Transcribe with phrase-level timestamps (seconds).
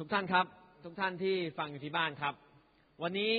[0.00, 0.46] ทุกท่านครับ
[0.84, 2.34] ทุกท่านที่ฟังอยู่ที่บ้านครับ
[3.02, 3.34] วันนี้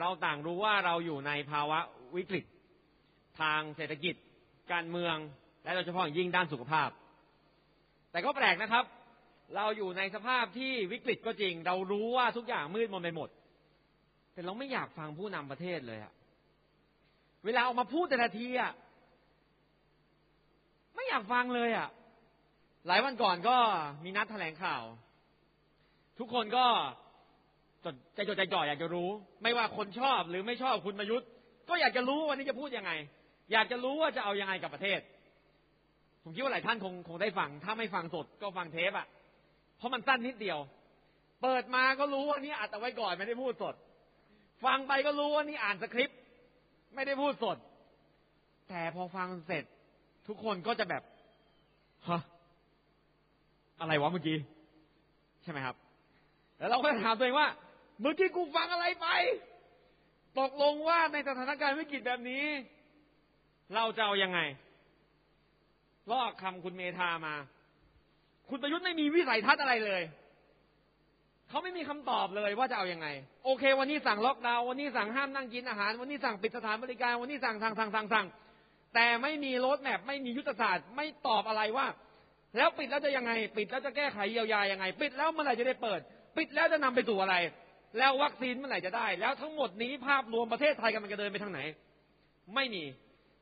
[0.00, 1.78] เราต่างรู้ว่าเราอยู่ในภาวะ
[2.16, 2.44] วิกฤต
[3.40, 4.14] ทางเศรษฐกิจ
[4.72, 5.16] การเมือง
[5.64, 6.90] และโดยเฉพาะยิ่งด้านสุขภาพ
[8.10, 8.84] แต่ก็แปลกนะครับ
[9.56, 13.28] เราอยู่ในสภาพที่วิกฤตก็จริง เรารู้ว่าทุกอย่างมืดมนไปหมด
[14.32, 16.12] แต่เราไม่อยากฟังผู้นำประเทศเลยอะ
[17.44, 18.72] เวลาออกมาพูดแต่ละทีอะ
[20.94, 21.88] ไม่อยากฟังเลยอะ
[22.86, 23.56] หลายวันก่อนก็
[24.04, 24.84] มีนัดแถลงข่าว
[26.18, 26.64] ทุกคนก็
[27.84, 29.08] จดใจจดใจจ่ออยากจะรู้
[29.42, 31.28] ไม่ว่าคนชอบหรือไม่ชอบคุณประยุทธ์
[31.68, 32.92] ก็อยากจะรู้วันนี้จะพูดยังไง
[33.52, 35.00] อยากจะรู้ว่าจะเอายังไงกับประเทศ
[36.22, 39.06] ผมคิดว่าหลายท่านคงคงได้ฟัง ถ้าไม่ฟังสดก็ฟังเทปอะ
[39.78, 40.58] เพราะมันสั้นนิดเดียว
[41.42, 43.74] เปิดมาก็รู้ว่านี่อัดเอาไว้ก่อนไม่ได้พูดสด
[44.64, 46.18] ฟังไปก็รู้ว่านี่อ่านสคริปต์
[46.94, 47.56] ไม่ได้พูดสด
[48.68, 49.64] แต่พอฟังเสร็จ
[50.28, 51.02] ทุกคนก็จะแบบ
[52.08, 52.20] ฮะ
[53.80, 54.36] อะไรวะเมื่อกี้
[55.42, 55.76] ใช่ไหมครับ
[56.62, 57.48] แล้วเราก็ถามตัวเองว่า
[58.00, 59.06] เมื่อกี้กูฟังอะไรไป
[60.40, 62.44] ตกลงว่าในสถานการณ์วิกฤตแบบนี้
[63.74, 64.40] เราจะเอายังไง
[66.10, 67.34] ลอกคำคุณเมธามา
[68.48, 70.02] คุณประยุทธ์ไม่มีวิสัยทัศน์อะไรเลย
[71.48, 73.08] เขาไม่มีคำตอบเลยว่าจะเอาอยัางไง
[73.44, 78.26] โอเค วันนี้สั่งล็อกดาวน์วันนี้สั่งห้ามนั่งกินอาหาร วันนี้สั่งปิดสถานบริการวันนี้สั่งสั่งสั่งสั่งสั่ง
[78.94, 81.86] แต่ไม่มีรถแมพไม่มียุทธศาสตร์ไม่ตอบอะไรว่า
[82.56, 86.00] แล้วปิดแล้วจะยังไง ปิดแล้วจะแก้ไขเยียวยายังไง ปิดแล้วเมื่อไหร่จะได้เปิด
[86.36, 87.36] ปิดแล้วจะนำไปสู่อะไร
[87.98, 91.60] แล้ววัคซีนเมื่อไหร่จะได้ แล้วทั้งหมดนี้ภาพรวมประเทศไทยกำลังจะเดินไปทางไหน
[92.54, 92.82] ไม่มี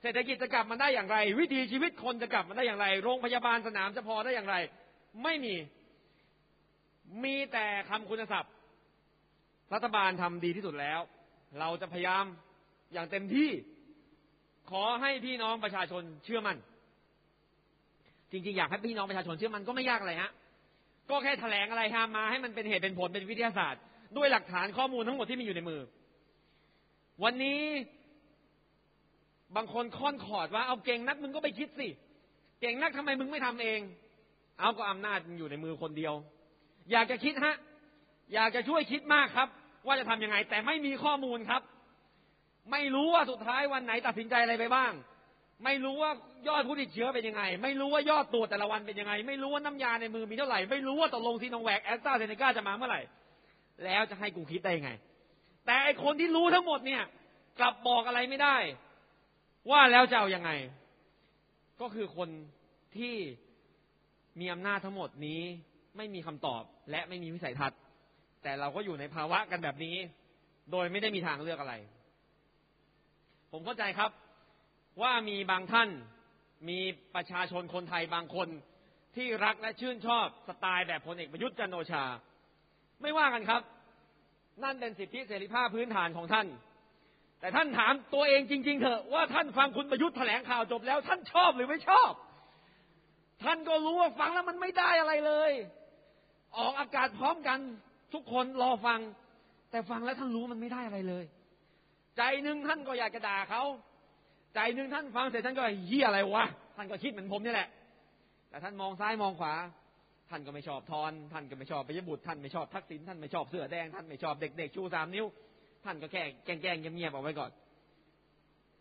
[0.03, 4.57] เศรษฐกิจจะกลับมาได้อย่างไร วิถีชีวิตคนจะกลับมาได้อย่างไร โรงพยาบาลสนามจะพอได้อย่างไร
[5.23, 5.55] ไม่มี
[7.25, 8.53] มีแต่คำคุณศัพท์
[9.75, 11.01] รัฐบาลทำดีที่สุดแล้ว
[11.59, 12.25] เราจะพยายาม
[12.93, 13.51] อย่างเต็มที่
[14.71, 16.59] ขอให้พี่น้องประชาชนเชื่อมัน่น
[18.33, 20.31] จริงๆ อยากให้พี่น้องประชาชนเชื่อมันก็ไม่ยากอะไรฮะ
[21.11, 23.83] ก็แค่แถลงอะไรทำมาให้มันเป็นเหตุเป็นผลเป็นวิทยาศาสตร์
[24.17, 25.81] ด้วยหลักฐานข้อมูลทั้งหมดที่มีอยู่ในมือ
[27.25, 27.61] วันนี้
[29.57, 31.89] บางคนค่อนขอดว่าเอาเก่งนักมึงก็ไปคิดสิ
[32.61, 33.81] เก่งนักทำไมมึงไม่ทำเอง
[34.59, 36.15] เอาก็อำนาจอยู่ในมือคนเดียว
[36.93, 37.57] อยากจะคิดฮะ
[38.35, 39.49] อยากจะช่วยคิดมากครับ
[39.87, 41.63] ว่าจะทํำยังไง แต่ไม่มีข้อมูลครับ
[42.73, 44.93] ไม่รู้ว่าสุดท้ายวันไหนตัดสินใจอะไรไปบ้าง
[45.65, 46.11] ไม่รู้ว่า
[46.49, 53.01] ยอดผู้ติดเชื้อเป็นยังไง ไม่รู้ว่ายอดตรวจแต่ละวันเป็นยังไง ไม่รู้ว่าน้ำยาในมือมีเท่าไหร่ ไม่รู้ว่าตกลงซีโนแวคแอสตราเซเนกาจะมาเมื่อไหร่
[53.85, 54.91] แล้วจะให้กูคิดได้ยังไง
[55.67, 57.03] แต่ไอคนที่รู้ทั้งหมดเนี่ย
[57.59, 58.57] กลับบอกอะไรไม่ได้
[59.71, 60.51] ว่าแล้วจะเอายังไง
[61.81, 62.29] ก็คือคน
[62.97, 63.15] ที่
[64.41, 65.41] มีอำนาจทั้งหมดนี้
[65.97, 67.79] ไม่มีคำตอบและไม่มีวิสัยทัศน์
[68.43, 69.97] แต่เราก็อยู่ในภาวะกันแบบนี้
[70.71, 71.75] โดยไม่ได้มีทางเลือกอะไร
[73.53, 74.11] ผมเข้าใจครับ
[75.03, 75.89] ว่ามีบางท่าน
[76.69, 76.81] มี
[77.15, 78.49] ประชาชนคนไทยบางคน
[79.17, 82.05] ที่รักและชื่นชอบสไตล์แบบพลเอกประยุทธ์จันโอชา
[83.03, 83.63] ไม่ว่ากันครับ
[84.63, 86.47] นั่นเป็นสิทธิเสรีภาพพื้นฐานของท่าน
[87.41, 92.13] แต่ท่านถามตัวเองจริง ๆ เถอะว่าท่านฟังคุณประยุทธ์แถลงข่าวจบแล้ว ท่านชอบหรือไม่ชอบ
[93.45, 95.53] ท่านก็รู้ว่าฟังแล้วมันไม่ได้อะไรเลย
[96.59, 97.59] ออกอากาศพร้อมกัน
[98.15, 99.01] ทุกคนรอฟัง
[99.71, 101.25] แต่ฟังแล้วท่านรู้มันไม่ได้อะไรเลย
[102.17, 103.63] ใจหนึ่งท่านก็อยากจะด่าเขา
[104.55, 106.45] ใจหนึ่งท่านฟังเสร็จท่านก็เฮียอะไรวะ
[106.77, 107.69] ท่านก็คิดเหมือนผมนี่แหละ
[108.51, 109.55] แต่ท่านมองซ้ายมองขวา
[110.31, 115.27] ท่านก็ไม่ชอบทอน ท่านก็ไม่ชอบไปยบุตรท่านไม่ชอบทักษิณท่านไม่ชอบเสื้อแดงท่านไม่ชอบเด็กๆชูสามนิ้ว
[115.85, 117.51] ท่านก็แค่แกล้งเงียบๆเอาไว้ก่อน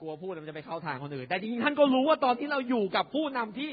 [0.01, 3.69] กลัวพูดมันจะไปเข้าทางคนอื่น แต่จริงๆท่านก็รู้ว่าตอนที่เราอยู่กับผู้นำที่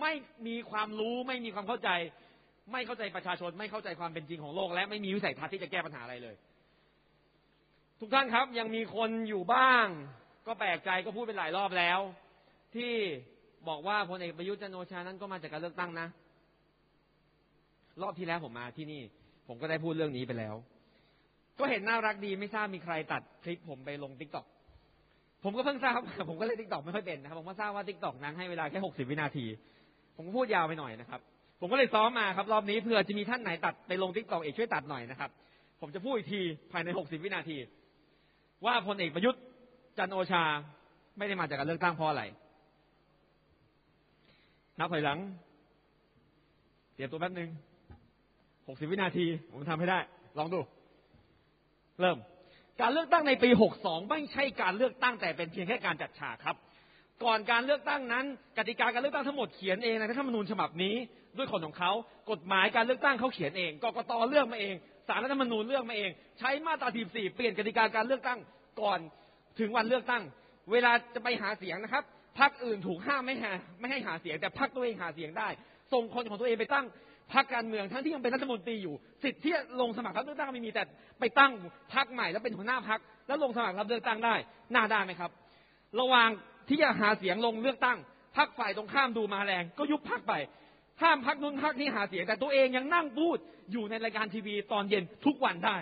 [0.00, 0.12] ไม่
[0.46, 1.90] มีความรู้ไม่มีความเข้าใจ
[2.72, 6.34] ไม่เข้าใจประชาชนไม่เข้าใจความเป็นจริงของโลก และไม่มีวิสัยทัศน์ที่จะแก้ปัญหาอะไรเลย
[8.00, 9.86] ทุกท่านครับยังมีคนอยู่บ้าง
[10.46, 11.98] ก็แปลกใจก็พูดเป็นหลายรอบแล้ว
[12.74, 12.92] ที่
[13.68, 16.06] บอกว่าพลเอกประยุทธ์จันโอชานั้นก็มาจากการเลือกตั้งนะ
[18.02, 19.02] รอบที่แล้วผมมาที่นี่
[19.48, 20.54] ผมก็ได้พูดเรื่องนี้ไปแล้ว
[21.58, 24.46] ก็เห็นน่ารักดีไม่ทราบมีใครตัดคลิปผมไปลง TikTok
[25.44, 29.44] ผมก็เพิ่งทราบผมก็เล่น TikTok ไม่ค่อยเป็นนะครับผมก็ทราบว่า TikTok นั้นให้เวลาแค่หกสิบวินาที
[30.16, 31.20] ผมก็พูดยาวไปหน่อยนะครับ
[31.60, 35.30] ผมก็เลยซ้อมมาครับ รอบนี้เผื่อจะมีท่านไหนตัดไปลง TikTok อีกช่วยตัดหน่อยนะครับ
[35.80, 36.40] ผมจะพูดอีกที
[36.72, 37.56] ภายในหกสิบวินาที
[38.64, 39.42] ว่าพลเอกประยุทธ์
[39.98, 40.42] จันทร์โอชา
[41.18, 42.22] ไม่ได้มาจากการเลือกตั้งเพราะอะไร
[44.78, 45.18] นับถอยหลัง
[46.94, 47.50] เตรียมตัวแป๊บหนึ่ง
[48.68, 49.98] หกสิบวินาที ผมทำให้ได้
[50.38, 50.60] ลองดู
[52.00, 52.18] เริ่ม
[52.80, 53.50] การเลือกตั้งในปี
[53.80, 56.56] 62 ไม่ใช่การเลือกตั้งแต่เป็นเพียงแค่การจัดฉากครับ
[57.24, 58.24] ก่อนการเลือกตั้งนั้น
[58.58, 60.94] กติกาการเลือกตั้งทั้งหมดเขียนเองในรัฐธรรมนูญฉบับนี้
[61.36, 61.92] ด้วยคนของเขา
[62.30, 64.74] กฎหมายการเลือกตั้งเขาเขียนเอง กกตเลือกมาเอง
[65.08, 68.38] สารรัฐธรรมนูญเลือกมาเอง ใช้มาตรา 14 เปลี่ยนกติกาการเลือกตั้ง
[68.80, 69.00] ก่อน
[69.60, 70.22] ถึงวันเลือกตั้ง
[70.72, 72.04] เวลาจะไปหาเสียงนะครับ
[72.38, 75.48] พรรคอื่นถูกห้ามไม่หาไม่ให้หาเสียง แต่พรรคตัวเองหาเสียงได้
[75.92, 76.86] ส่งคนของตัวเองไปตั้ง
[77.32, 80.82] พรรคการเมืองทั้งที่ยังเป็นรัฐมนตรีอยู่ สิทธิ์ที่ลงสมัครรับเลือกตั้งไม่มีแต่
[81.20, 81.52] ไปตั้ง
[81.94, 84.34] พรรคใหม่แล้วเป็นหัวหน้าพรรคแล้วลงสมัครรับเลือกตั้งได้
[84.74, 85.30] น่าได้ไหมครับ
[86.00, 86.28] ระหว่าง
[86.68, 87.98] ที่จะหาเสียงลงเลือกตั้ง
[88.36, 90.32] พรรคฝ่ายตรงข้ามดูมาแรง ก็ยุบพรรคไป
[91.02, 93.38] ห้ามพรรคนู้นพรรคนี้หาเสียงแต่ตัวเองยังนั่งพูด
[93.72, 95.78] อยู่ในรายการทีวีตอนเย็นทุกวันได้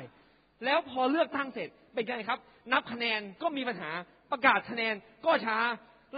[0.65, 2.39] แล้วพอเลือกตั้งเสร็จเป็นไงครับ
[2.73, 3.91] นับคะแนนก็มีปัญหา
[4.31, 4.95] ประกาศคะแนน
[5.27, 5.59] ก็ช้า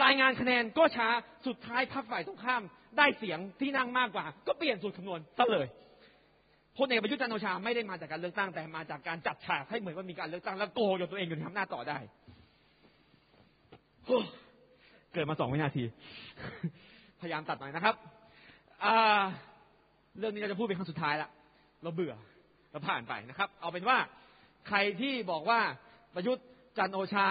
[0.04, 1.08] รายงานคะแนนก็ช้า
[1.46, 2.62] สุดท้ายพรรคฝ่ายตรงข้าม
[2.98, 5.66] ได้เสียงที่นั่งมากกว่า ก็เปลี่ยนสูตรคำนวณซะเลย
[6.78, 11.98] พลเอกประยุทธ์จันทร์โอชาไม่ได้มาจากการเลือกตั้งแต่มาจากการจัดฉากให้เหมือนว่ามีการเลือกตั้งแล้วโกงจนตัวเองอยู่ในอำนาจต่อได้
[15.12, 15.84] เกิดมาสองวินาที
[17.20, 17.94] พยายามตัดหน่อยนะครับ
[20.18, 21.28] เรื่องนี้เราจะพูดเป็นครั้งสุดท้ายละ
[21.82, 22.14] เราเบื่อ
[22.70, 23.98] เราผ่านไปนะครับ เอาเป็นว่า
[24.68, 25.60] ใครที่บอกว่า
[26.14, 26.46] ประยุทธ์
[26.78, 27.26] จันโอชา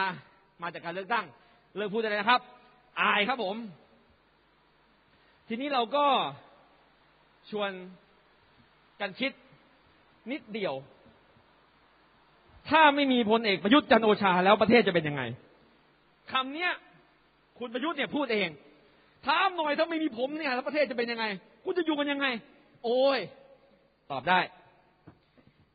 [0.61, 1.25] มาจากการเลือกตั้ง
[1.75, 2.41] เลิกพูดได้เลยนะครับ
[3.01, 3.55] อายครับผม
[5.47, 6.05] ทีนี้เราก็
[7.49, 7.71] ชวน
[9.01, 9.31] กันคิด
[10.31, 10.73] นิดเดียว
[12.69, 15.21] ถ้าไม่มีพลเอกประยุทธ์จันโอชาแล้วประเทศจะเป็นยังไง
[16.31, 16.71] คำเนี้ย
[17.59, 18.49] คุณประยุทธ์เนี่ยพูดเอง
[19.25, 21.25] ถามหน่อยถ้าไม่มีผมเนี่ยแล้วประเทศจะเป็นยังไง
[21.65, 22.27] คุณจะอยู่กันยังไง
[22.83, 23.19] โอ้ย
[24.11, 24.39] ตอบได้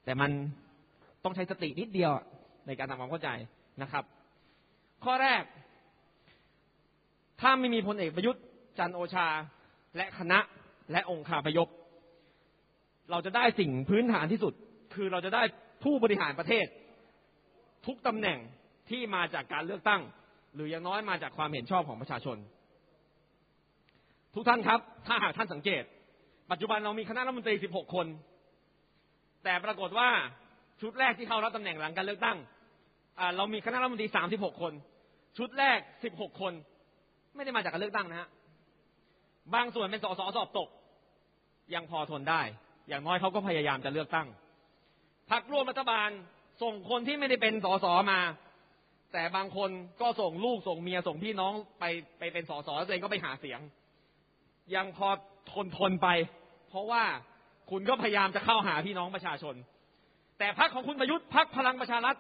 [0.05, 0.31] แต่มัน
[1.25, 2.13] ต้องใช้สตินิดเดียว
[2.67, 3.29] ในการทำความเข้าใจ
[3.83, 4.05] นะครับ
[5.05, 5.43] ข้อแรก
[7.41, 8.43] ถ้าไม่มีพลเอกประยุทธ์
[8.79, 9.29] จันโอชา
[9.97, 10.39] และคณะ
[10.93, 11.69] และองค์คาพยพ
[13.11, 14.55] เราจะได้สิ่งพื้นฐานที่สุด
[14.95, 15.43] คือเราจะได้
[15.85, 16.67] ผู้บริหารประเทศ
[17.87, 18.39] ทุกตำแหน่ง
[18.91, 20.03] ที่มาจากการเลือกตั้ง
[20.55, 22.37] หรืออย่างน้อยมาจากความเห็นชอบของประชาชน
[24.35, 25.85] ทุกท่านครับ ถ้าหากท่านสังเกต
[26.51, 28.07] ปัจจุบันเรามีคณะรัฐมนตรี 16 คน
[29.45, 30.11] แต่ปรากฏว่า
[30.81, 32.39] ชุดแรกที่เข้ารับตำแหน่งหลังการเลือกตั้ง
[33.37, 34.73] เรามีคณะรัฐมนตรี36คน
[35.39, 35.79] ชุดแรก
[36.11, 36.53] 16คน
[37.35, 38.29] ไม่ได้มาจากการเลือกตั้งนะฮะ
[39.55, 40.69] บางส่วนเป็นสสสอบตก
[41.75, 42.43] ยังพอทนได้
[42.89, 44.29] อย่างน้อยเขาก็พยายามจะเลือกตั้ง
[45.31, 46.09] พรรคร่วมรัฐบาล
[46.63, 48.21] ส่งคนที่ไม่ได้เป็นสสมา
[49.13, 51.85] แต่บางคนก็ส่งลูกส่งเมียส่งพี่น้องไป
[52.19, 53.61] ไปเป็นสสแล้วตัวเองก็ไปหาเสียง
[54.75, 55.09] ยังพอ
[55.53, 56.09] ทนทนไป
[56.69, 57.03] เพราะว่า
[57.71, 59.55] คุณก็พยายามจะเข้าหาพี่น้องประชาชน
[60.39, 62.17] แต่พรรคของคุณประยุทธ์พรรคพลังประชารัฐ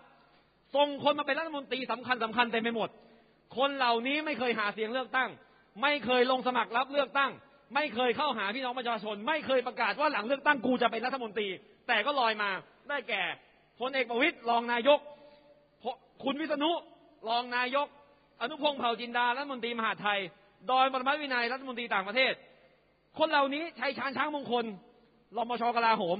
[0.74, 2.88] ส่งคนมาเป็นรัฐมนตรีสำคัญสำคัญเต็มไปหมด
[3.56, 5.30] คนเหล่านี้ไม่เคยหาเสียงเลือกตั้ง
[5.82, 7.30] ไม่เคยลงสมัครรับเลือกตั้ง
[7.74, 11.48] ไม่เคยเข้าหาพี่น้องประชาชน ไม่เคยประกาศว่าหลังเลือกตั้งกูจะเป็นรัฐมนตรี
[11.88, 12.50] แต่ก็ลอยมา
[12.88, 13.22] ได้แก่
[13.80, 14.98] พลเอกประวิตยรองนายก
[16.24, 16.70] คุณวิษณุ
[17.28, 17.86] รองนายก
[18.40, 20.18] อนุพงศ์เผ่าจินดารัฐมนตรีมหาไทย
[20.70, 22.32] ดอยปรมัตวินัยรัฐมนตรีต่างประเทศ
[23.18, 24.64] คนเหล่านี้ใช้ชานช้างมงคล
[25.36, 26.18] รมชกลาโหม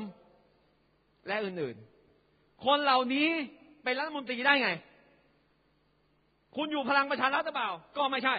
[1.28, 3.28] และอื่นๆ คนเหล่านี้
[3.84, 4.70] เป็นรัฐมนตรีได้ไง
[6.56, 8.36] คุณอยู่พลังประชารัฐหรือเปล่า ก็ไม่ใช่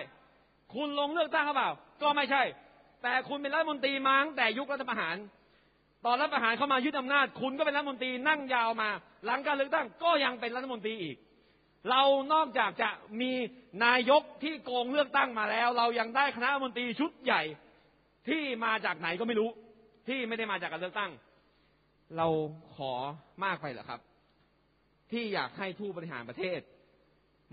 [0.75, 1.71] คุณลงเลือกตั้งหรือเปล่า
[2.03, 2.43] ก็ไม่ใช่
[3.03, 5.15] แต่คุณเป็นรัฐมนตรีมาตั้งแต่ยุครัฐประหาร
[6.05, 8.89] ตอนรัฐประหารเข้ามายึดอำนาจ คุณก็เป็นรัฐมนตรีนั่งยาวมา
[9.25, 11.17] หลังการเลือกตั้งก็ยังเป็นรัฐมนตรีอีก
[11.89, 12.03] เรา
[12.33, 12.89] นอกจากจะ
[13.21, 13.31] มี
[13.85, 17.41] นายกที่โกงเลือกตั้งมาแล้ว เรายังได้คณะรัฐมนตรีชุดใหญ่
[18.27, 19.49] ที่มาจากไหนก็ไม่รู้
[20.07, 21.11] ที่ไม่ได้มาจากการเลือกตั้ง
[22.17, 22.27] เรา
[22.75, 22.91] ขอ
[23.43, 23.99] มากไปเหรอครับ
[25.11, 26.59] ที่อยากให้ผู้บริหารประเทศ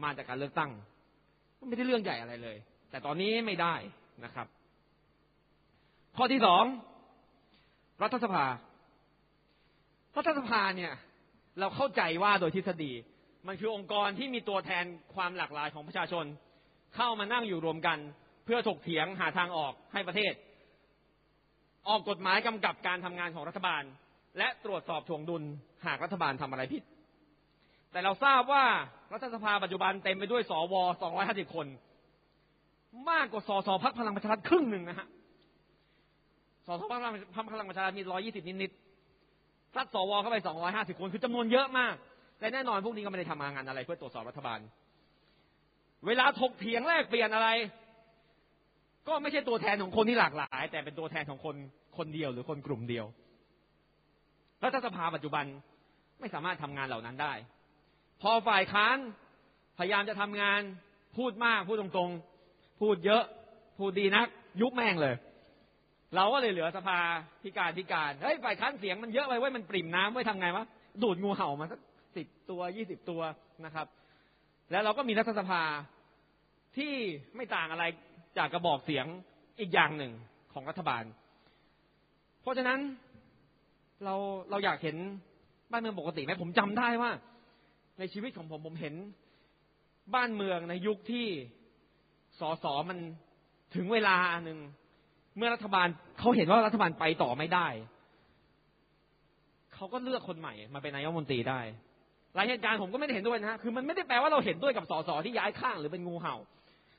[0.03, 0.71] มาจากการเลือกตั้ง
[1.69, 2.57] ไม่ได้เรื่องใหญ่อะไรเลย
[2.91, 3.75] แต่ตอนนี้ไม่ได้
[4.25, 4.47] นะครับ
[6.17, 6.65] ข้อที่สอง
[8.03, 8.47] รัฐสภา
[10.17, 10.93] รัฐสภาเนี่ย
[11.61, 12.93] เราเข้าใจว่าโดยทฤษฎี
[13.47, 14.85] มันคือองค์กรที่มีตัวแทน
[15.15, 16.25] ความหลากหลายของประชาชน
[16.97, 17.99] เข้ามานั่งอยู่รวมกัน
[18.45, 20.33] เพื่อถกเถียงหาทางออกให้ประเทศ
[21.89, 23.83] ออกกฎหมายกำกับการทำงานของรัฐบาล
[24.39, 25.43] และตรวจสอบถ่วงดุล
[25.87, 26.83] หากรัฐบาลทำอะไรผิด
[27.93, 28.65] แต่เราทราบว่า
[29.13, 30.75] รัฐสภาปัจจุบันเต็มไปด้วยสว
[31.15, 31.67] 250 คน
[33.11, 35.07] มากกว่าสสพักพลังประชารัฐครึ่งหนึ่งนะฮะ
[36.67, 40.37] สสพักพลังประชารัฐมี120 นิดๆซัดสวเข้าไป
[40.71, 41.95] 250 คนคือจำนวนเยอะมาก
[42.39, 44.61] แต่แน่นอนพวกนี้ก็ไม่ได้ทำงานอะไรเพื่อตรวจสอบรัฐบาล
[46.07, 47.49] เวลาถกเถียงแลกเปลี่ยนอะไร
[49.09, 51.57] ก็ไม่ใช่ตัวแทนของคนที่หลากหลาย แต่เป็นตัวแทนของคน
[51.99, 53.07] คนเดียวหรือคนกลุ่มเดียว
[54.65, 55.45] รัฐสภาปัจจุบัน
[56.21, 57.33] ไม่สามารถทำงานเหล่านั้นได้
[58.23, 58.97] พอฝ่ายค้าน
[59.79, 60.61] พยายามจะทำงาน
[61.17, 63.25] พูดมากพูดตรงๆ พูดเยอะ
[63.79, 64.27] พูดดีนัก
[64.61, 65.15] ยุบแม่งเลย
[66.15, 66.99] เราก็เลยเหลือสภา
[67.43, 70.65] พิการพิการเฮ้ยฝ่ายค้านเสียงมันเยอะไปไว้มันปริ่มน้ำไว้ทำไงวะ
[71.03, 71.81] ดูดงูเห่ามาสัก
[72.17, 73.21] สิบตัวยี่สิบตัว
[73.65, 73.87] นะครับ
[74.71, 75.63] แล้วเราก็มีรัฐสภา
[76.77, 76.93] ที่
[77.37, 77.85] ไม่ต่างอะไร
[78.39, 79.07] จากกระบอกเสียง
[79.61, 80.13] อีกอย่างหนึ่ง
[80.53, 81.05] ของรัฐบาล
[82.43, 82.81] เพราะฉะนั้น
[84.05, 84.15] เรา
[84.51, 84.97] เราอยากเห็น
[85.71, 87.11] บ้านเมืองปกติไหมผมจำได้ว่า
[87.99, 88.95] ในชีวิตของผมผมเห็น
[90.15, 91.27] บ้านเมืองในยุคที่
[92.41, 92.99] สอสอมัน
[93.75, 94.59] ถึงเวลาหนึ่ง
[95.37, 95.87] เมื่อรัฐบาล
[96.19, 97.69] เขาเห็นว่ารัฐบาลไปต่อไม่ได้
[99.75, 101.61] เขาก็เลือกคนใหม่มาเป็นนายกมนตรีได้
[102.35, 106.37] หลายเหตุการณ์ผมก็ไม่ได้เห็นด้วยนะฮะคือมันไม่ได้แปลว่าเราเห็นด้วยกับสสที่ย้ายข้างหรือเป็นงูเห่า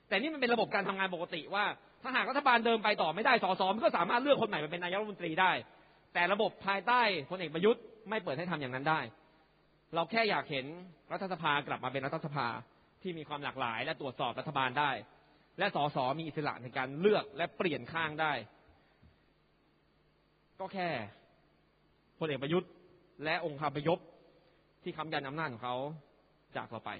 [0.07, 1.63] แต่นี่มันเป็นระบบการทำงานปกติว่า
[2.03, 5.51] ถ้าหากรัฐบาลเดินไปต่อไม่ได้สสมันก็สามารถเลือกคนใหม่มาเป็นนายกรัฐมนตรีได้
[6.13, 8.99] แต่ระบบภายใต้พลเอกประยุทธ์ไม่เปิดให้ทำอย่างนั้นได้
[9.95, 10.65] เราแค่อยากเห็น
[11.11, 12.47] รัฐสภากลับมาเป็นรัฐสภา
[13.01, 14.91] ที่มีความหลากหลาย และตรวจสอบรัฐบาลได้
[15.59, 18.33] และสสมีอิสระในการเลือกและเปลี่ยนข้างได้
[20.59, 20.89] ก็แค่
[22.19, 22.69] พลเอกประยุทธ์
[23.23, 23.99] และองค์คาพยพ
[24.83, 25.75] ที่ค้ำยันอำนาจของเขา
[26.55, 26.91] จากเราไป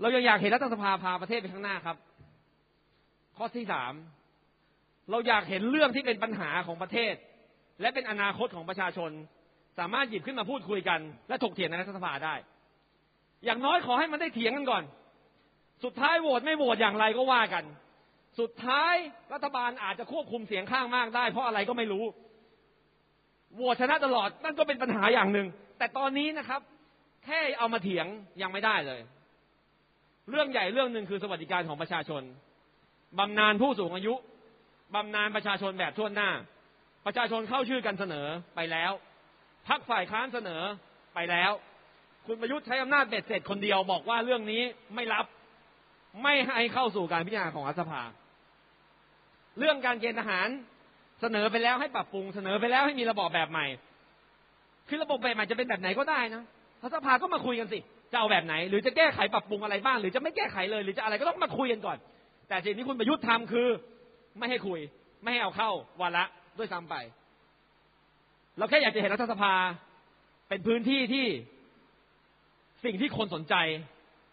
[0.00, 1.96] เรายังอยากเห็นรัฐสภาพาประเทศไปข้างหน้าครับ
[3.36, 3.92] ข้อที่สาม
[5.10, 7.14] เราอยากเห็นเรื่องที่เป็นปัญหาของประเทศ
[7.80, 9.10] และเป็นอนาคตของประชาชน
[9.78, 12.34] สามารถหยิบขึ้นมาพูดคุยกัน และถกเถียงในรัฐสภาได้
[13.44, 14.84] อย่างน้อยขอให้มันได้เถียงกันก่อน
[15.84, 17.64] สุดท้ายโหวตไม่โหวตอย่างไรก็ว่ากัน
[18.40, 18.94] สุดท้าย
[19.32, 22.04] รัฐบาลอาจจะควบคุมเสียงข้างมากได้ เพราะอะไรก็ไม่รู้
[23.54, 25.46] โหวตชนะตลอดนั่นก็เป็นปัญหาอย่างหนึ่ง
[25.78, 26.60] แต่ตอนนี้นะครับ
[27.24, 28.06] แค่เอามาเถียง
[28.42, 29.00] ยังไม่ได้เลย
[30.30, 32.22] เรื่องใหญ่เรื่องหนึ่งคือสวัสดิการของประชาชน
[33.18, 34.14] บำนาญผู้สูงอายุ
[34.94, 36.30] บำนาญประชาชนแบบทั่วหน้า
[37.06, 38.26] ประชาชนเข้าชื่อกันเสนอ
[38.56, 38.92] ไปแล้ว
[39.68, 40.62] พักฝ่ายค้านเสนอ
[41.14, 41.52] ไปแล้ว
[42.26, 44.62] คุณประยุทธ์ใช้อำนาจเบ็ดเสร็จคนเดียวบอกว่าเรื่องนี้
[44.94, 45.24] ไม่รับ
[46.22, 48.02] ไม่ให้เข้าสู่การพิจารณาของรัฐสภา
[49.58, 50.48] เรื่องการเกณฑ์ทหาร
[51.20, 53.66] เสนอไปแล้วให้ปรับปรุงเสนอไปแล้วให้มีระบอบแบบใหม่
[54.88, 56.42] คือระบบแบบใหม่จะเป็นแบบไหนก็ได้นะ
[56.82, 57.78] รัฐสภาก็มาคุยกันสิ
[58.12, 61.98] จะเอาแบบไหน หรือจะแก้ไขปรับปรุงอะไรบ้าง หรือจะไม่แก้ไขเลย หรือจะอะไรก็ต้องมาคุยกันก่อน
[62.48, 63.68] แต่สิ่งที่คุณประยุทธ์ทำคือ
[64.38, 64.80] ไม่ให้คุย
[65.22, 66.24] ไม่ให้เอาเข้าวาระ
[66.58, 66.94] ด้วยซ้ำไป
[68.58, 69.52] เราแค่อยากจะเห็นรัฐสภา
[70.48, 71.26] เป็นพื้นที่ที่
[72.84, 73.54] สิ่งที่คนสนใจ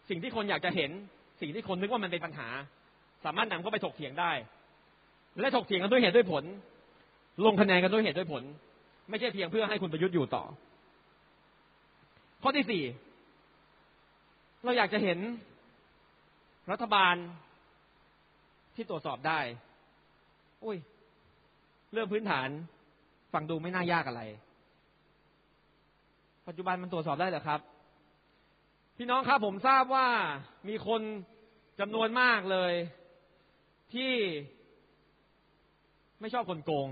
[0.08, 0.90] สิ่งที่คนอยากจะเห็น
[1.40, 2.48] สิ่งที่คนนึกว่ามันเป็นปัญหา
[3.24, 4.32] สามารถนำเข้าไปถกเถียงได้
[5.40, 6.44] และถกเถียงกันด้วยเหตุด้วยผล
[7.44, 8.42] ลงคะแนนกันด้วยเหตุด้วยผล
[9.10, 10.44] ไม่ใช่เพียงเพื่อให้คุณประยุทธ์อยู่ต่อ
[12.42, 12.82] ข้อที่สี่
[14.64, 15.18] เราอยากจะเห็น
[16.70, 17.14] รัฐบาล
[18.74, 19.40] ที่ตรวจสอบได้
[20.64, 20.78] อุ้ย
[21.92, 22.48] เรื่องพื้นฐาน
[23.32, 24.22] ฟังดูไม่น่ายากอะไร
[26.46, 27.60] ปัจจุบันมันตรวจสอบได้เหรอครับ
[28.96, 30.08] พี่น้องครับผมทราบว่า
[30.68, 31.00] มีคน
[31.80, 32.72] จำนวนมากเลย
[33.94, 34.12] ที่
[36.20, 36.88] ไม่ชอบคนโกง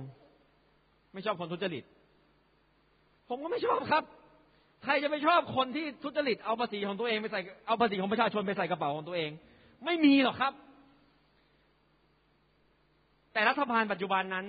[1.15, 1.85] ไม่ชอบคนทุจริต
[3.29, 4.05] ผมก็ไม่ชอบครับ
[4.85, 9.31] ใครจะไม่ชอบคนที่ทุจริตเอาภาษีของตัวเองไปใส่เอาภาษีของประชาชนไปใส่กระเป๋าของตัวเอง
[9.85, 10.53] ไม่มีหรอกครับ
[13.35, 14.47] แต่รัฐบาลปัจจุบันนั้น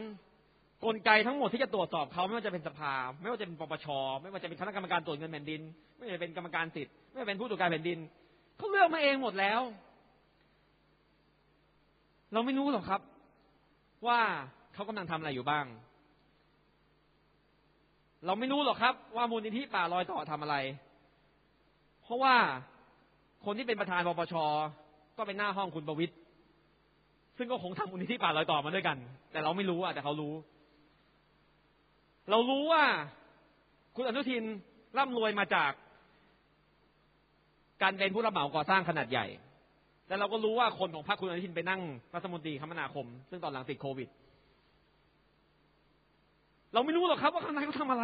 [0.85, 3.87] กลไกทั้งหมดที่จะตรวจสอบเขาไม่ว่าจะเป็นสภา ไม่ว่าจะเป็นปปช
[4.21, 5.61] ไม่ว่าจะเป็นคณะกรรมการตรวจเงินแผ่นดิน
[5.97, 7.99] ไม่ว่าจะเป็นกรรมการสิทธิ์ไม่ว่าจะเป็นผู้ตรวจการแผ่นดิน
[8.57, 9.61] เขาเลือกมาเองหมดแล้ว
[12.33, 13.01] เราไม่รู้หรอกครับ
[14.07, 14.19] ว่า
[14.73, 15.65] เขากำลังทำอะไรอยู่บ้าง
[18.25, 20.55] เราไม่รู้หรอกครับ ว่ามูลนิธิป่าลอยต่อทำอะไร
[22.03, 22.35] เพราะว่า
[23.45, 24.33] คนที่เป็นประธานปปช
[25.17, 26.15] ก็เป็นหน้าห้องคุณประวิตย
[27.37, 28.97] ซึ่งก็คงทำมูลนิธิป่าลอยต่อมาด้วยกัน
[29.31, 30.33] แต่เราไม่รู้อะแต่เขารู้
[32.29, 32.83] เรารู้ว่า
[33.95, 34.43] คุณอนุทิน
[34.97, 35.71] ร่ำรวยมาจาก
[37.81, 39.25] การเป็นผู้รับเหมาก่อสร้างขนาดใหญ่
[40.07, 41.81] แต่เราก็รู้ว่าคนของพรรคคุณอนุทินไปนั่ง
[42.15, 44.09] รัฐมนตรีคมนาคม ซึ่งตอนหลังติดโควิด
[46.73, 48.03] เราไม่รู้หรอกครับว่าข้างในเขาทำอะไร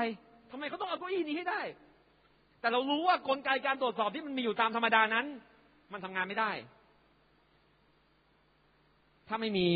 [0.51, 1.61] ทำไมเขาต้องเอาเก้าอี้นี้ให้ได้
[2.61, 5.25] แต่เรารู้ว่ากลไกการตรวจสอบที่มันมีอยู่ตามธรรมดานั้น
[5.93, 6.51] มันทำงานไม่ได้
[9.33, 9.69] ถ้าไม่มี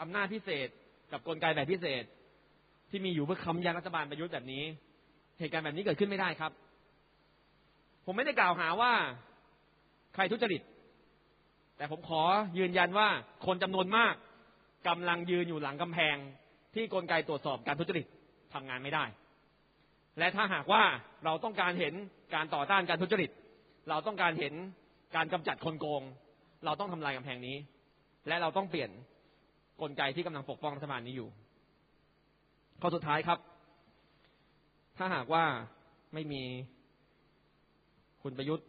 [0.00, 0.68] อำนาจพิเศษ
[1.12, 2.04] กับกลไกแบบพิเศษ
[2.90, 4.62] ที่มีอยู่เพื่อค้ำยันรัฐบาลประยุทธ์แบบนี้
[5.38, 6.52] เหตุการณ์แบบนี้เกิดขึ้นไม่ได้ครับ
[8.04, 8.92] ผมไม่ได้กล่าวหาว่า
[10.14, 10.62] ใครทุจริต
[11.76, 12.22] แต่ผมขอ
[12.58, 13.08] ยืนยันว่า
[13.46, 14.14] คนจำนวนมาก
[14.88, 16.16] กำลังยืนอยู่หลังกำแพง
[16.74, 18.06] ที่กลไกตรวจสอบการทุจริต
[18.54, 19.04] ทำงานไม่ได้
[20.18, 20.82] และถ้าหากว่า
[21.24, 21.94] เราต้องการเห็น
[22.34, 23.30] การต่อต้านการทุจริต
[23.88, 24.54] เราต้องการเห็น
[25.16, 26.02] การกำจัดคนโกง
[26.64, 27.56] เราต้องทำลายกำแพงนี้
[28.28, 28.90] และเราต้องเปลี่ยน
[29.82, 31.28] กลไกที่กำลังปกป้องรัฐบาลนี้อยู่
[32.80, 33.38] ข้อสุดท้ายครับ
[34.98, 35.44] ถ้าหากว่า
[36.14, 36.42] ไม่มี
[38.22, 38.68] คุณประยุทธ์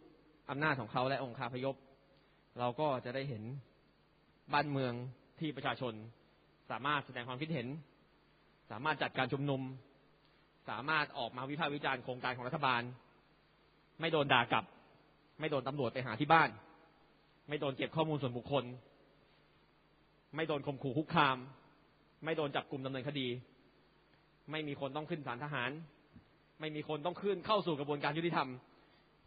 [0.50, 1.76] อำนาจของเขาและองค์คาพยพ
[2.58, 3.42] เราก็จะได้เห็น
[4.52, 4.92] บ้านเมือง
[5.40, 5.92] ที่ประชาชน
[6.70, 7.66] สามารถแสดงความคิดเห็น
[8.70, 9.62] สามารถจัดการชุมนุม
[10.68, 12.82] สามารถออกมาวิพากษ์วิจารณ์โครงการของรัฐบาล
[14.00, 14.64] ไม่โดนด่ากลับ
[15.40, 16.48] ไม่โดนตำรวจไปหาที่บ้าน
[17.48, 18.64] ไม่โดนเก็บข้อมูลส่วนบุคคล
[20.36, 21.36] ไม่โดนข่มขู่คุกคาม
[22.24, 23.28] ไม่โดนจับกลุ่มดำเนินคดี
[24.50, 25.70] ไม่มีคนต้องขึ้นศาลทหาร
[26.60, 28.48] ไม่มีคนต้องขึ้นเข้าสู่กระบวนการยุติธรรม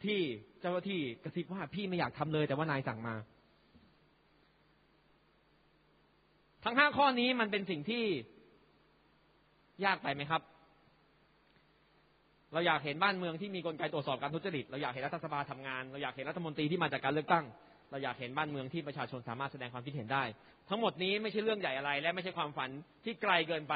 [0.06, 0.20] ที่
[0.62, 3.16] เจ้าหน้าที่กระซิบว่าพี่ไม่อยากทำเลย แต่ว่านายสั่งมา
[6.64, 8.04] ทั้งห้าข้อนี้มันเป็นสิ่งที่
[9.86, 10.42] ยากไปไหมครับ
[12.54, 17.46] เราอยากเห็นบ้านเมืองที่มีกลไกตรวจสอบการทุจริต เราอยากเห็นรัฐสภาทำงาน เราอยากเห็นรัฐมนตรีที่มาจากการเลือกตั้ง
[17.92, 20.24] เราอยากเห็นบ้านเมืองที่ประชาชนสามารถแสดงความคิดเห็นได้
[20.70, 22.70] ทั้งหมดนี้ไม่ใช่เรื่องใหญ่อะไร และไม่ใช่ความฝัน
[23.04, 23.76] ที่ไกลเกินไป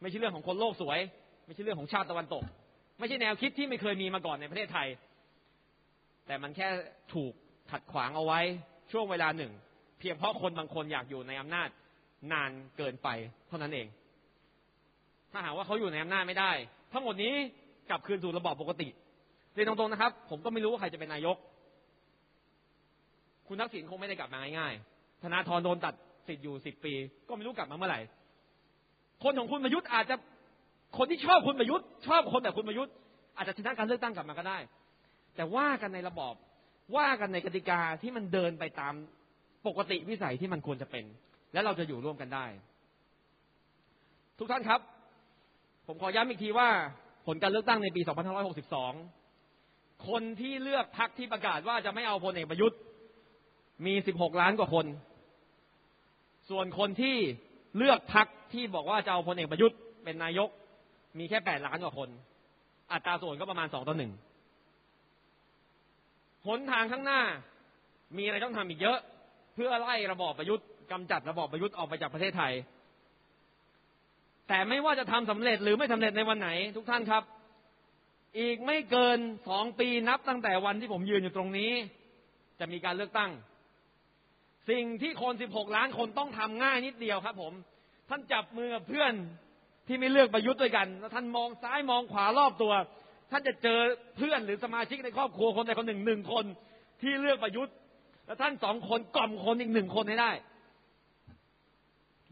[0.00, 0.98] ไม่ใช่เรื่องของคนโลกสวย
[1.46, 2.42] ไม่ใช่เรื่องของชาติตะวันตก
[2.98, 4.88] ไม่ใช่แนวคิดที่ไม่เคยมีมาก่อนในประเทศไทย
[6.26, 6.68] แต่มันแค่
[7.14, 7.32] ถูก
[7.70, 8.40] ขัดขวางเอาไว้
[8.92, 9.52] ช่วงเวลาหนึ่ง
[9.98, 11.68] เพียงเพราะคนบางคนอยากอยู่ในอำนาจ
[12.32, 13.08] นานเกินไป
[13.48, 13.86] เท่านั้นเอง
[15.32, 16.50] ถ้าหากว่าเขาอยู่ในอำนาจไม่ได้
[16.92, 17.34] ทั้งหมดนี้
[17.90, 18.88] กลับคืนสู่ระบอบปกติ
[19.54, 21.36] เรียนตรงๆนะครับ ผมก็ไม่รู้ว่าใครจะเป็นนายก
[23.48, 25.94] คุณทักษิณคงไม่ได้กลับมาง่ายๆ ธนาธรโดนตัด
[26.28, 26.92] สิทธิ์อยู่สิบปี
[27.28, 28.00] ก็ไม่รู้กลับมาเมื่อไหร่
[29.22, 30.16] คนของคุณประยุทธ์อาจจะ
[30.98, 32.94] คนที่ชอบคุณประยุทธ์ชอบคนแบบคุณประยุทธ์
[33.36, 34.58] อาจจะชนะการเลือกตั้งกลับมาก็ได้
[35.36, 36.34] แต่ว่ากันในระบอบ
[36.96, 38.94] ว่ากันในกติกาที่มันเดินไปตาม
[39.66, 41.04] ปกติวิสัยที่มันควรจะเป็น
[41.52, 42.46] และเราจะอยู่ร่วมกันได้
[44.38, 44.80] ทุกท่านครับ
[45.86, 46.68] ผมขอย้ำอีกทีว่า
[47.26, 48.00] ผลการเลือกตั้งในปี
[49.24, 52.78] 2562 คนที่เลือกพรรคที่ประกาศว่าจะไม่เอาพลเอกประยุทธ์
[53.84, 54.86] มี 16 ล้านกว่าคน
[56.50, 57.16] ส่วนคนที่
[57.76, 60.48] เลือกพรรคที่บอกว่าจะเอาพลเอกประยุทธ์เป็นนายก
[61.18, 62.08] มีแค่ 8 ล้านกว่าคน
[62.92, 64.00] อัตราส่วนก็ประมาณ 2 ต่อ 1
[66.46, 67.22] หนทางข้างหน้า
[68.16, 68.98] มีอะไรต้องทำอีกเยอะ
[69.54, 72.52] เพื่อไล่ระบอบประยุทธ์กำจัดระบอบประยุทธ์ออกไปจากประเทศไทย
[74.48, 77.22] แต่ไม่ว่าจะทำสำเร็จหรือไม่สำเร็จในวันไหน ทุกท่านครับ
[78.38, 79.18] อีกไม่เกิน
[79.48, 81.72] สองปีนับตั้งแต่วันที่ผมยืนอยู่ตรงนี้
[82.60, 83.30] จะมีการเลือกตั้ง
[84.70, 87.52] สิ่งที่คน 16 ล้านคนต้องทำง่ายนิดเดียวครับ ผม
[88.10, 89.12] ท่านจับมือกับเพื่อน
[89.88, 92.72] ที่ไม่เลือกประยุทธ์ด้วยกันแล้วท่านมองซ้ายมองขวารอบตัว
[93.30, 93.78] ท่านจะเจอ
[94.16, 96.44] เพื่อนหรือสมาชิกในครอบครัวคนใดคนหนึ่งหนึ่งคน
[97.02, 97.74] ที่เลือกประยุทธ์
[98.26, 100.30] แล้วท่านสองคนกล่อมคนอีกหนึ่งคนให้ได้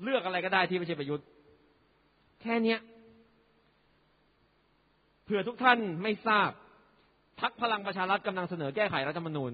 [0.02, 1.26] เลือกอะไรก็ได้ที่ไม่ใช่ประยุทธ์
[2.42, 2.80] แค่เนี้ย
[5.24, 6.50] เผื่อทุกท่านไม่ทราบ
[7.40, 9.52] พรรคพลังประชารัฐกำลังเสนอแก้ไขรัฐธรรมนูญ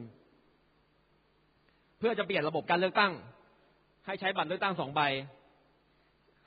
[2.01, 3.13] เพื่อจะเปลี่ยนระบบการเลือกตั้ง
[4.07, 5.01] ให้ใช้บัตรเลือกตั้งสองใบ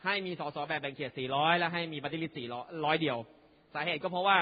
[0.05, 2.43] ให้มีสสแบบแบ่งเขตสี่ร้อยและให้มี party list
[2.85, 3.17] ร้อยเดียว
[3.73, 4.39] สาเหตุก็เพราะว่า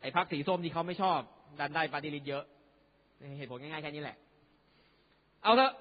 [0.00, 1.18] ไอ้พรรคสีส้มที่เขาไม่ชอบ
[1.60, 2.44] ดันได้ party list เยอะ
[3.38, 4.16] เหตุผลง่ายๆแค่นี้แหละ
[5.42, 5.72] เอาเถอะ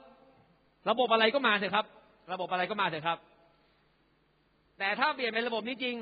[0.89, 1.85] ระบบอะไรก็มาเถอะครับ
[2.31, 3.17] ระบบอะไรก็มาเถอะครับ
[4.79, 5.95] แต่ถ้าเปลี่ยนเป็นระบบนี้จริง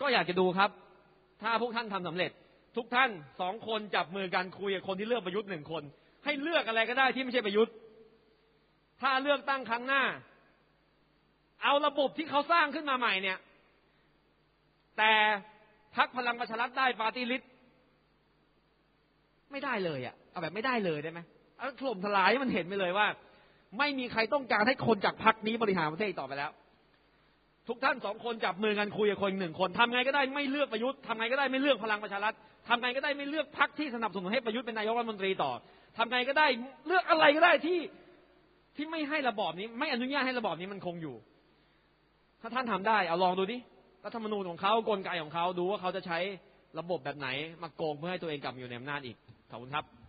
[0.00, 0.70] ก็อยากจะดูครับ
[1.42, 2.30] ถ้าพวกท่านทำสำเร็จ
[2.76, 3.10] ทุกท่าน
[3.40, 5.82] สองคนจับมือกันคุยกับคนที่เลือกประยุทธ์หนึ่งคน
[6.24, 7.74] ให้เลือกอะไรก็ได้ที่ไม่ใช่ประยุทธ์
[9.00, 10.02] ถ้าเลือกตั้งครั้งหน้า
[11.62, 13.38] เอาระบบที่เขาสร้างขึ้นมาใหม่เนี่ย
[14.98, 15.12] แต่
[15.96, 17.50] พักพลังประชารัฐได้ปาร์ตี้ลิสต์
[19.50, 21.20] ไม่ได้เลยอะเอาแบบไม่ได้เลยได้ไหม
[21.58, 23.06] เอาถล่มทลายมันเห็นไปเลยว่า
[23.78, 26.50] ไม่มีใครต้องการให้คนจากพักนี้บริหารประเทศต่อไปแล้ว
[27.68, 32.34] ทุกท่านสองคนจับมือกันคุยกับคนหนึ่งคนทำไงก็ได้ไม่เลือกประยุทธ์ทำไงก็ได้ไม่เลือกพลังประชารัฐ
[32.68, 35.52] ทำไงก็ได้ไม่เลือกพักที่สนับสนุนให้ประยุทธ์เป็นนายกรัฐมนตรีต่อ
[35.98, 36.46] ทำไงก็ได้
[36.86, 37.78] เลือกอะไรก็ได้ที่
[38.76, 41.16] ที่ไม่ให้ระบอบนี้ ไม่อนุญาตให้ระบอบนี้มันคงอยู่
[42.40, 43.58] ถ้าท่านทำได้เอาลองดูดิ
[44.04, 46.18] รัฐธรรมนูญของเขากลไกของเขาดูว่าเขาจะใช้
[46.78, 47.28] ระบบแบบไหน
[47.62, 49.16] มาโกงเพื่อให้ตัวเองกลับอยู่ในอำนาจอีก
[49.50, 50.03] ขอบคุณครับ